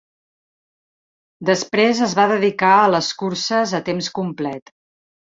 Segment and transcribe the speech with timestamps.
[1.49, 4.73] Després es va dedicar a les curses a temps complet.